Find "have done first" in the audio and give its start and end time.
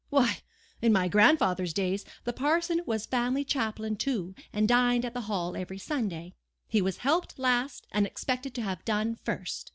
8.63-9.69